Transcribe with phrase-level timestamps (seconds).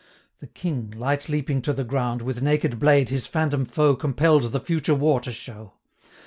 [0.39, 4.51] The King, light leaping to the ground, With naked blade his phantom foe 470 Compell'd
[4.51, 5.73] the future war to show.